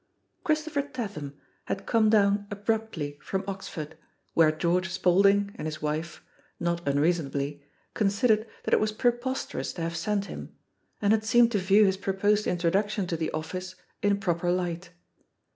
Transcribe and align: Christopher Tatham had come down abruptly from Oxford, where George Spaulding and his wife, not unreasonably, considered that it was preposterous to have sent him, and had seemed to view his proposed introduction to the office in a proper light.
Christopher 0.43 0.81
Tatham 0.81 1.35
had 1.65 1.85
come 1.85 2.09
down 2.09 2.47
abruptly 2.49 3.19
from 3.21 3.43
Oxford, 3.47 3.99
where 4.33 4.51
George 4.51 4.89
Spaulding 4.91 5.51
and 5.59 5.67
his 5.67 5.79
wife, 5.79 6.23
not 6.59 6.87
unreasonably, 6.87 7.61
considered 7.93 8.47
that 8.63 8.73
it 8.73 8.79
was 8.79 8.91
preposterous 8.91 9.73
to 9.73 9.83
have 9.83 9.95
sent 9.95 10.25
him, 10.25 10.55
and 11.03 11.13
had 11.13 11.23
seemed 11.23 11.51
to 11.51 11.59
view 11.59 11.85
his 11.85 11.97
proposed 11.97 12.47
introduction 12.47 13.05
to 13.05 13.15
the 13.15 13.29
office 13.29 13.75
in 14.01 14.13
a 14.13 14.15
proper 14.15 14.51
light. 14.51 14.89